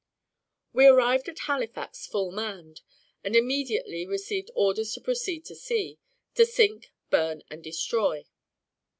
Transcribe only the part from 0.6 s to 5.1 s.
We arrived at Halifax full manned, and immediately received orders to